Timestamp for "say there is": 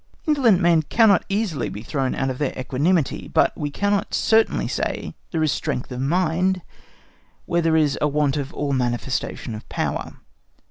4.67-5.51